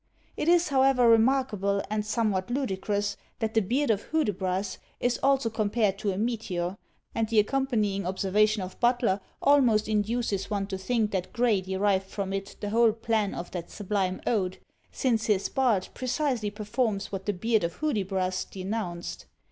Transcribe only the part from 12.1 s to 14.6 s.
it the whole plan of that sublime Ode